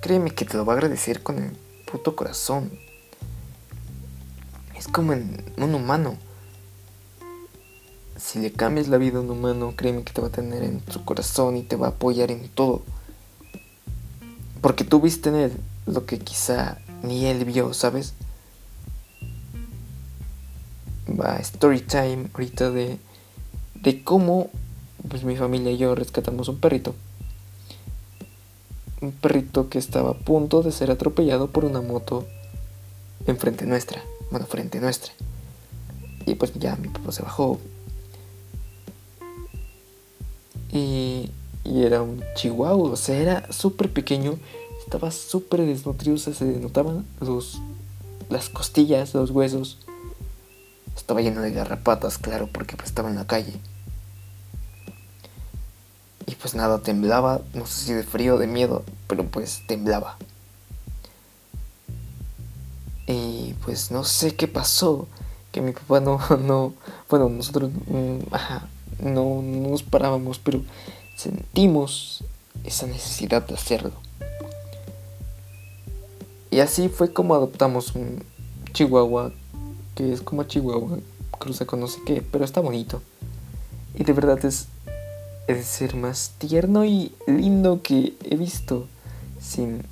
créeme 0.00 0.30
que 0.30 0.46
te 0.46 0.56
lo 0.56 0.64
va 0.64 0.72
a 0.72 0.76
agradecer 0.76 1.22
con 1.22 1.36
el 1.36 1.50
puto 1.84 2.16
corazón. 2.16 2.70
Es 4.74 4.88
como 4.88 5.12
en 5.12 5.44
un 5.58 5.74
humano. 5.74 6.16
Si 8.16 8.38
le 8.38 8.54
cambias 8.54 8.88
la 8.88 8.96
vida 8.96 9.18
a 9.18 9.20
un 9.20 9.28
humano, 9.28 9.74
créeme 9.76 10.02
que 10.02 10.14
te 10.14 10.22
va 10.22 10.28
a 10.28 10.30
tener 10.30 10.62
en 10.62 10.82
su 10.90 11.04
corazón 11.04 11.58
y 11.58 11.62
te 11.62 11.76
va 11.76 11.88
a 11.88 11.90
apoyar 11.90 12.30
en 12.30 12.48
todo. 12.48 12.80
Porque 14.62 14.84
tú 14.84 15.02
viste 15.02 15.28
en 15.28 15.34
él 15.34 15.52
lo 15.84 16.06
que 16.06 16.18
quizá 16.18 16.78
ni 17.02 17.26
él 17.26 17.44
vio, 17.44 17.74
¿sabes? 17.74 18.14
Va, 21.06 21.36
story 21.36 21.82
time 21.82 22.30
ahorita 22.32 22.70
de 22.70 22.98
de 23.82 24.02
cómo 24.02 24.50
pues 25.06 25.24
mi 25.24 25.36
familia 25.36 25.70
y 25.70 25.76
yo 25.76 25.94
rescatamos 25.94 26.48
un 26.48 26.58
perrito. 26.58 26.94
Un 29.00 29.12
perrito 29.12 29.68
que 29.68 29.78
estaba 29.78 30.10
a 30.10 30.14
punto 30.14 30.62
de 30.62 30.72
ser 30.72 30.90
atropellado 30.90 31.50
por 31.50 31.64
una 31.64 31.80
moto 31.80 32.26
enfrente 33.26 33.66
nuestra. 33.66 34.02
Bueno, 34.30 34.46
frente 34.46 34.80
nuestra. 34.80 35.12
Y 36.26 36.34
pues 36.34 36.52
ya 36.54 36.76
mi 36.76 36.88
papá 36.88 37.12
se 37.12 37.22
bajó. 37.22 37.58
Y, 40.72 41.30
y 41.64 41.84
era 41.84 42.02
un 42.02 42.22
chihuahua, 42.34 42.90
o 42.90 42.96
sea, 42.96 43.16
era 43.16 43.52
súper 43.52 43.92
pequeño. 43.92 44.38
Estaba 44.84 45.10
súper 45.10 45.60
desnutrido, 45.64 46.18
se 46.18 46.44
notaban 46.44 47.06
los, 47.20 47.60
las 48.28 48.48
costillas, 48.48 49.14
los 49.14 49.30
huesos. 49.30 49.78
Estaba 50.96 51.20
lleno 51.20 51.40
de 51.40 51.52
garrapatas, 51.52 52.18
claro, 52.18 52.48
porque 52.52 52.76
pues 52.76 52.88
estaba 52.88 53.08
en 53.08 53.16
la 53.16 53.26
calle. 53.26 53.52
Pues 56.40 56.54
nada, 56.54 56.80
temblaba, 56.80 57.40
no 57.54 57.66
sé 57.66 57.86
si 57.86 57.92
de 57.94 58.02
frío 58.04 58.38
de 58.38 58.46
miedo, 58.46 58.84
pero 59.06 59.24
pues 59.24 59.62
temblaba. 59.66 60.16
Y 63.06 63.54
pues 63.64 63.90
no 63.90 64.04
sé 64.04 64.34
qué 64.36 64.46
pasó, 64.46 65.08
que 65.50 65.60
mi 65.60 65.72
papá 65.72 66.00
no, 66.00 66.20
no, 66.40 66.74
bueno, 67.08 67.28
nosotros, 67.28 67.70
mm, 67.86 68.32
ajá, 68.32 68.68
no, 69.00 69.42
no 69.42 69.70
nos 69.70 69.82
parábamos, 69.82 70.38
pero 70.38 70.62
sentimos 71.16 72.24
esa 72.64 72.86
necesidad 72.86 73.46
de 73.46 73.54
hacerlo. 73.54 73.92
Y 76.50 76.60
así 76.60 76.88
fue 76.88 77.12
como 77.12 77.34
adoptamos 77.34 77.94
un 77.94 78.22
chihuahua 78.72 79.32
que 79.98 80.12
es 80.12 80.22
como 80.22 80.44
Chihuahua, 80.44 81.00
cruza 81.40 81.66
con 81.66 81.80
no 81.80 81.88
sé 81.88 81.98
qué, 82.06 82.22
pero 82.22 82.44
está 82.44 82.60
bonito. 82.60 83.02
Y 83.96 84.04
de 84.04 84.12
verdad 84.12 84.44
es 84.44 84.68
el 85.48 85.64
ser 85.64 85.96
más 85.96 86.32
tierno 86.38 86.84
y 86.84 87.12
lindo 87.26 87.82
que 87.82 88.14
he 88.22 88.36
visto, 88.36 88.86
sin, 89.40 89.82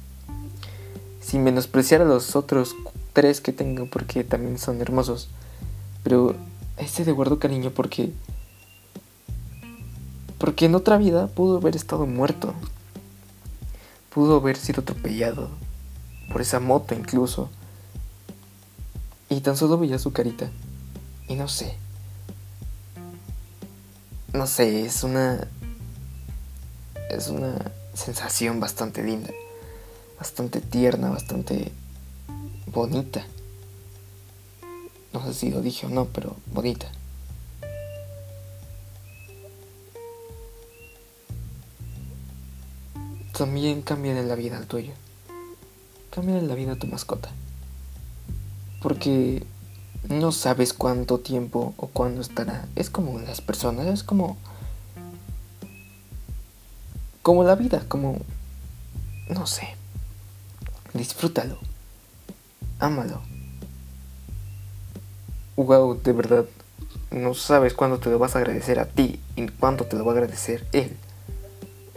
sin 1.20 1.42
menospreciar 1.42 2.02
a 2.02 2.04
los 2.04 2.36
otros 2.36 2.76
tres 3.14 3.40
que 3.40 3.52
tengo, 3.52 3.86
porque 3.86 4.22
también 4.22 4.58
son 4.58 4.82
hermosos. 4.82 5.28
Pero 6.04 6.36
este 6.76 7.04
de 7.04 7.12
guardo 7.12 7.38
cariño 7.38 7.70
porque... 7.70 8.12
Porque 10.38 10.66
en 10.66 10.74
otra 10.74 10.98
vida 10.98 11.26
pudo 11.28 11.56
haber 11.56 11.74
estado 11.74 12.04
muerto. 12.04 12.52
Pudo 14.10 14.36
haber 14.36 14.58
sido 14.58 14.82
atropellado. 14.82 15.48
Por 16.30 16.42
esa 16.42 16.60
moto 16.60 16.94
incluso. 16.94 17.48
Y 19.30 19.40
tan 19.40 19.56
solo 19.56 19.78
veía 19.78 19.98
su 19.98 20.12
carita. 20.12 20.50
Y 21.28 21.36
no 21.36 21.48
sé. 21.48 21.78
No 24.36 24.46
sé, 24.46 24.84
es 24.84 25.02
una... 25.02 25.48
Es 27.10 27.28
una 27.28 27.72
sensación 27.94 28.60
bastante 28.60 29.02
linda. 29.02 29.30
Bastante 30.18 30.60
tierna, 30.60 31.08
bastante 31.08 31.72
bonita. 32.66 33.24
No 35.12 35.24
sé 35.24 35.32
si 35.32 35.50
lo 35.50 35.62
dije 35.62 35.86
o 35.86 35.88
no, 35.88 36.04
pero 36.04 36.36
bonita. 36.52 36.86
También 43.36 43.82
cambia 43.82 44.14
la 44.22 44.34
vida 44.34 44.58
al 44.58 44.66
tuyo. 44.66 44.92
Cambia 46.10 46.38
en 46.38 46.48
la 46.48 46.54
vida 46.54 46.72
a 46.72 46.76
tu 46.76 46.86
mascota 46.86 47.30
porque 48.86 49.44
no 50.08 50.32
sabes 50.32 50.72
cuánto 50.72 51.18
tiempo 51.18 51.74
o 51.76 51.88
cuándo 51.88 52.20
estará. 52.20 52.66
Es 52.76 52.90
como 52.90 53.18
las 53.18 53.40
personas, 53.40 53.86
es 53.86 54.02
como 54.02 54.36
como 57.22 57.42
la 57.42 57.56
vida, 57.56 57.82
como 57.88 58.18
no 59.28 59.46
sé. 59.46 59.74
Disfrútalo. 60.94 61.58
Ámalo. 62.78 63.20
Wow, 65.56 66.00
de 66.02 66.12
verdad 66.12 66.44
no 67.10 67.34
sabes 67.34 67.74
cuándo 67.74 67.98
te 67.98 68.10
lo 68.10 68.18
vas 68.18 68.36
a 68.36 68.38
agradecer 68.38 68.78
a 68.78 68.86
ti 68.86 69.20
y 69.36 69.48
cuándo 69.48 69.84
te 69.86 69.96
lo 69.96 70.04
va 70.04 70.12
a 70.12 70.14
agradecer 70.14 70.66
él. 70.72 70.96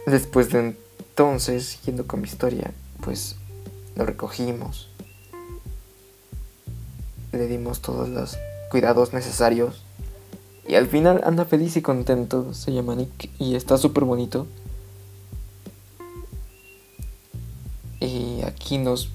Después 0.06 0.50
de 0.50 0.76
entonces, 1.10 1.80
yendo 1.82 2.06
con 2.06 2.22
mi 2.22 2.28
historia, 2.28 2.72
pues 3.02 3.36
lo 3.96 4.06
recogimos, 4.06 4.88
le 7.32 7.46
dimos 7.46 7.80
todos 7.80 8.08
los 8.08 8.38
cuidados 8.70 9.12
necesarios. 9.12 9.82
Y 10.66 10.74
al 10.74 10.86
final 10.86 11.20
anda 11.24 11.44
feliz 11.44 11.76
y 11.76 11.82
contento. 11.82 12.54
Se 12.54 12.72
llama 12.72 12.94
Nick 12.94 13.30
y 13.38 13.54
está 13.54 13.76
súper 13.76 14.04
bonito. 14.04 14.46
Y 18.00 18.42
aquí 18.42 18.78
nos... 18.78 19.10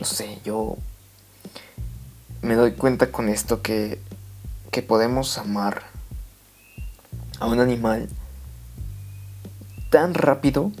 No 0.00 0.06
sé, 0.06 0.38
yo 0.44 0.76
me 2.40 2.54
doy 2.54 2.72
cuenta 2.72 3.12
con 3.12 3.28
esto 3.28 3.62
que, 3.62 4.00
que 4.70 4.82
podemos 4.82 5.38
amar 5.38 5.84
a 7.38 7.46
un 7.46 7.60
animal 7.60 8.08
tan 9.90 10.14
rápido 10.14 10.72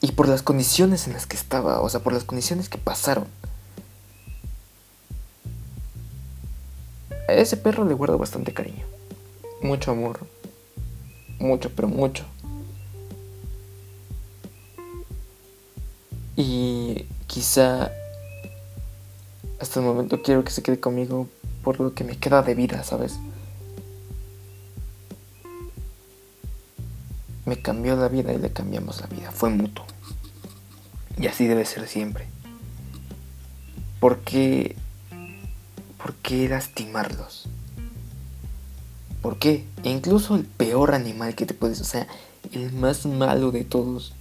y 0.00 0.12
por 0.12 0.28
las 0.28 0.42
condiciones 0.42 1.06
en 1.06 1.12
las 1.12 1.26
que 1.26 1.36
estaba, 1.36 1.80
o 1.80 1.88
sea, 1.88 2.00
por 2.00 2.12
las 2.12 2.24
condiciones 2.24 2.68
que 2.68 2.78
pasaron. 2.78 3.26
A 7.28 7.34
ese 7.34 7.58
perro 7.58 7.84
le 7.84 7.92
guardo 7.92 8.16
bastante 8.16 8.54
cariño. 8.54 8.86
Mucho 9.60 9.90
amor. 9.90 10.20
Mucho, 11.38 11.70
pero 11.76 11.86
mucho. 11.86 12.24
Y 16.36 17.04
quizá 17.26 17.92
hasta 19.60 19.80
el 19.80 19.86
momento 19.86 20.22
quiero 20.22 20.42
que 20.42 20.52
se 20.52 20.62
quede 20.62 20.80
conmigo 20.80 21.28
por 21.62 21.80
lo 21.80 21.92
que 21.92 22.04
me 22.04 22.16
queda 22.16 22.42
de 22.42 22.54
vida, 22.54 22.82
¿sabes? 22.82 23.18
Me 27.44 27.60
cambió 27.60 27.94
la 27.96 28.08
vida 28.08 28.32
y 28.32 28.38
le 28.38 28.52
cambiamos 28.52 29.02
la 29.02 29.06
vida. 29.06 29.32
Fue 29.32 29.50
mutuo. 29.50 29.84
Y 31.18 31.26
así 31.26 31.46
debe 31.46 31.66
ser 31.66 31.86
siempre. 31.88 32.26
¿Por 34.00 34.20
qué? 36.28 36.36
¿Por 36.36 36.40
qué 36.40 36.48
lastimarlos? 36.48 37.44
¿Por 39.22 39.38
qué? 39.38 39.64
E 39.82 39.90
incluso 39.90 40.36
el 40.36 40.44
peor 40.44 40.94
animal 40.94 41.34
que 41.34 41.46
te 41.46 41.54
puedes, 41.54 41.80
o 41.80 41.84
sea, 41.84 42.06
el 42.52 42.70
más 42.72 43.06
malo 43.06 43.50
de 43.50 43.64
todos, 43.64 44.12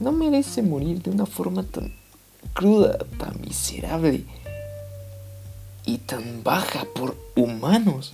no 0.00 0.12
merece 0.12 0.62
morir 0.62 1.02
de 1.02 1.10
una 1.10 1.26
forma 1.26 1.62
tan 1.64 1.94
cruda, 2.54 2.98
tan 3.18 3.40
miserable 3.42 4.24
y 5.84 5.98
tan 5.98 6.42
baja 6.42 6.86
por 6.94 7.16
humanos 7.36 8.12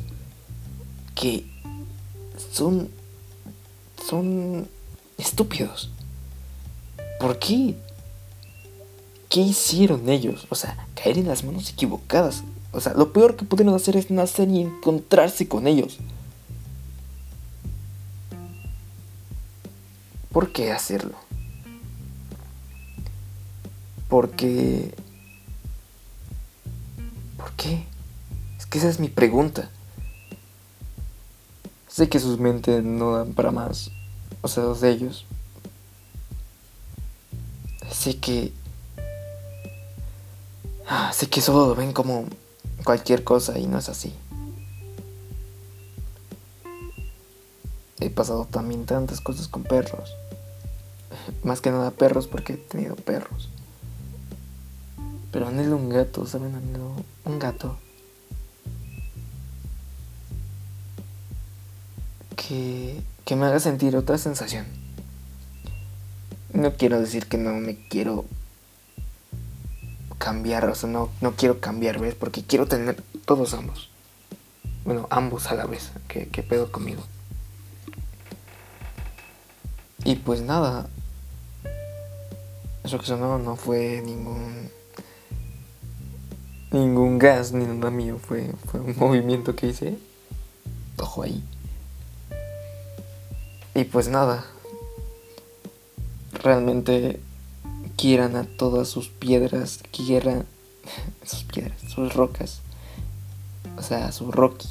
que 1.14 1.46
son 2.52 2.90
son 4.08 4.68
estúpidos. 5.16 5.90
¿Por 7.20 7.38
qué? 7.38 7.76
¿Qué 9.28 9.40
hicieron 9.40 10.08
ellos? 10.08 10.46
O 10.50 10.56
sea, 10.56 10.88
caer 10.96 11.18
en 11.18 11.28
las 11.28 11.44
manos 11.44 11.70
equivocadas. 11.70 12.42
O 12.72 12.80
sea, 12.80 12.94
lo 12.94 13.12
peor 13.12 13.36
que 13.36 13.44
pudieron 13.44 13.74
hacer 13.74 13.96
es 13.96 14.10
nacer 14.10 14.48
y 14.48 14.62
encontrarse 14.62 15.46
con 15.46 15.66
ellos. 15.66 15.98
¿Por 20.32 20.52
qué 20.52 20.72
hacerlo? 20.72 21.18
Porque... 24.08 24.94
¿Por 27.36 27.52
qué? 27.52 27.84
Es 28.58 28.64
que 28.64 28.78
esa 28.78 28.88
es 28.88 28.98
mi 28.98 29.08
pregunta. 29.08 29.70
Sé 31.88 32.08
que 32.08 32.18
sus 32.18 32.38
mentes 32.38 32.82
no 32.82 33.18
dan 33.18 33.34
para 33.34 33.50
más. 33.50 33.90
O 34.40 34.48
sea, 34.48 34.62
los 34.62 34.80
de 34.80 34.90
ellos. 34.90 35.26
Sé 37.90 38.16
que... 38.16 38.54
Ah, 40.88 41.12
sé 41.12 41.28
que 41.28 41.42
solo 41.42 41.66
lo 41.66 41.74
ven 41.74 41.92
como 41.92 42.24
cualquier 42.82 43.24
cosa 43.24 43.58
y 43.58 43.66
no 43.66 43.78
es 43.78 43.88
así. 43.88 44.14
He 48.00 48.10
pasado 48.10 48.46
también 48.46 48.84
tantas 48.84 49.20
cosas 49.20 49.48
con 49.48 49.62
perros. 49.62 50.16
Más 51.44 51.60
que 51.60 51.70
nada 51.70 51.90
perros 51.92 52.26
porque 52.26 52.54
he 52.54 52.56
tenido 52.56 52.96
perros. 52.96 53.48
Pero 55.30 55.48
anhelo 55.48 55.76
un 55.76 55.88
gato, 55.88 56.26
¿saben? 56.26 56.54
Anhelo 56.54 56.96
un 57.24 57.38
gato. 57.38 57.78
Que, 62.36 63.00
que 63.24 63.36
me 63.36 63.46
haga 63.46 63.60
sentir 63.60 63.96
otra 63.96 64.18
sensación. 64.18 64.66
No 66.52 66.74
quiero 66.74 67.00
decir 67.00 67.26
que 67.26 67.38
no 67.38 67.54
me 67.54 67.76
quiero 67.88 68.24
cambiar, 70.22 70.66
o 70.66 70.74
sea, 70.76 70.88
no, 70.88 71.10
no 71.20 71.32
quiero 71.32 71.58
cambiar, 71.58 71.98
¿ves? 71.98 72.14
Porque 72.14 72.44
quiero 72.44 72.66
tener 72.66 73.02
todos 73.24 73.54
ambos. 73.54 73.90
Bueno, 74.84 75.08
ambos 75.10 75.48
a 75.48 75.54
la 75.54 75.66
vez. 75.66 75.90
¿Qué, 76.06 76.28
qué 76.28 76.44
pedo 76.44 76.70
conmigo? 76.70 77.02
Y 80.04 80.14
pues 80.14 80.40
nada. 80.42 80.86
Eso 82.84 83.00
que 83.00 83.06
sonó 83.06 83.36
no 83.38 83.56
fue 83.56 84.00
ningún 84.04 84.70
ningún 86.70 87.18
gas 87.18 87.52
ni 87.52 87.64
nada 87.64 87.90
mío, 87.90 88.20
fue, 88.24 88.52
fue 88.66 88.78
un 88.78 88.96
movimiento 88.98 89.56
que 89.56 89.66
hice. 89.66 89.98
Ojo 90.98 91.24
ahí. 91.24 91.42
Y 93.74 93.82
pues 93.84 94.06
nada. 94.06 94.46
Realmente 96.44 97.20
quieran 98.02 98.34
a 98.34 98.42
todas 98.42 98.88
sus 98.88 99.06
piedras, 99.10 99.78
quieran 99.92 100.44
sus 101.24 101.44
piedras, 101.44 101.80
sus 101.88 102.12
rocas. 102.12 102.60
O 103.78 103.82
sea, 103.82 104.06
a 104.06 104.12
su 104.12 104.32
Rocky. 104.32 104.66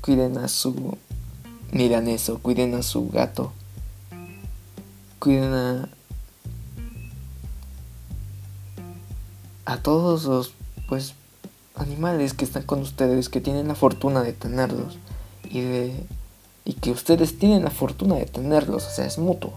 Cuiden 0.00 0.38
a 0.38 0.48
su 0.48 0.96
eso 1.72 2.38
cuiden 2.38 2.74
a 2.74 2.82
su 2.82 3.10
gato. 3.10 3.52
Cuiden 5.18 5.52
a 5.52 5.88
a 9.66 9.82
todos 9.82 10.24
los 10.24 10.54
pues 10.88 11.12
animales 11.74 12.32
que 12.32 12.46
están 12.46 12.62
con 12.62 12.80
ustedes, 12.80 13.28
que 13.28 13.42
tienen 13.42 13.68
la 13.68 13.74
fortuna 13.74 14.22
de 14.22 14.32
tenerlos 14.32 14.96
y 15.44 15.60
de 15.60 16.06
y 16.64 16.72
que 16.72 16.92
ustedes 16.92 17.38
tienen 17.38 17.64
la 17.64 17.70
fortuna 17.70 18.14
de 18.14 18.24
tenerlos, 18.24 18.86
o 18.86 18.90
sea, 18.90 19.04
es 19.04 19.18
mutuo. 19.18 19.52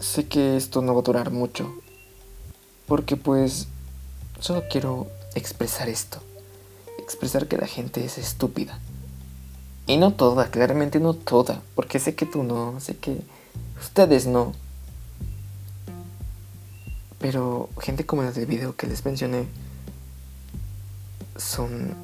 Sé 0.00 0.26
que 0.26 0.56
esto 0.56 0.80
no 0.80 0.94
va 0.94 1.00
a 1.00 1.04
durar 1.04 1.30
mucho, 1.30 1.74
porque 2.86 3.16
pues 3.16 3.66
solo 4.40 4.64
quiero 4.70 5.08
expresar 5.34 5.88
esto, 5.88 6.20
expresar 6.98 7.48
que 7.48 7.56
la 7.56 7.66
gente 7.66 8.04
es 8.04 8.16
estúpida. 8.16 8.78
Y 9.86 9.96
no 9.96 10.12
toda, 10.12 10.50
claramente 10.50 11.00
no 11.00 11.14
toda, 11.14 11.62
porque 11.74 11.98
sé 11.98 12.14
que 12.14 12.26
tú 12.26 12.44
no, 12.44 12.78
sé 12.78 12.96
que 12.96 13.22
ustedes 13.80 14.26
no. 14.26 14.52
Pero 17.18 17.68
gente 17.80 18.06
como 18.06 18.22
las 18.22 18.34
del 18.34 18.46
video 18.46 18.76
que 18.76 18.86
les 18.86 19.04
mencioné 19.04 19.46
son 21.36 21.94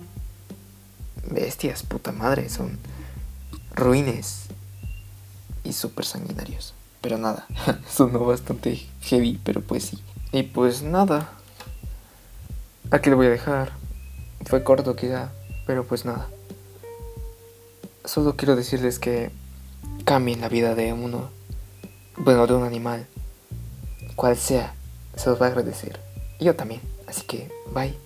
bestias, 1.30 1.82
puta 1.82 2.10
madre, 2.10 2.48
son 2.48 2.78
ruines 3.74 4.46
y 5.62 5.72
súper 5.72 6.04
sanguinarios. 6.04 6.74
Pero 7.04 7.18
nada, 7.18 7.46
sonó 7.90 8.20
bastante 8.20 8.80
heavy, 9.02 9.38
pero 9.44 9.60
pues 9.60 9.84
sí. 9.84 9.98
Y 10.32 10.44
pues 10.44 10.80
nada, 10.80 11.32
aquí 12.90 13.10
lo 13.10 13.16
voy 13.16 13.26
a 13.26 13.30
dejar. 13.30 13.72
Fue 14.46 14.64
corto 14.64 14.96
quizá, 14.96 15.30
pero 15.66 15.84
pues 15.84 16.06
nada. 16.06 16.26
Solo 18.06 18.36
quiero 18.36 18.56
decirles 18.56 18.98
que 18.98 19.30
cambien 20.06 20.40
la 20.40 20.48
vida 20.48 20.74
de 20.74 20.94
uno, 20.94 21.28
bueno, 22.16 22.46
de 22.46 22.54
un 22.54 22.64
animal, 22.64 23.06
cual 24.16 24.38
sea 24.38 24.74
se 25.14 25.28
los 25.28 25.38
va 25.38 25.44
a 25.44 25.48
agradecer. 25.50 26.00
Y 26.38 26.46
yo 26.46 26.56
también. 26.56 26.80
Así 27.06 27.26
que, 27.26 27.52
bye. 27.74 28.03